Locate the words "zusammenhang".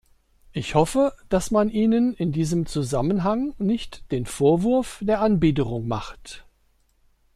2.65-3.53